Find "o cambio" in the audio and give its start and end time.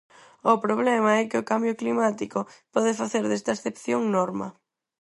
1.41-1.77